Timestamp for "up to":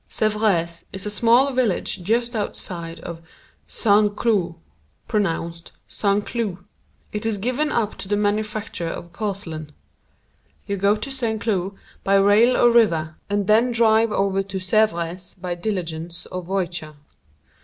7.71-8.07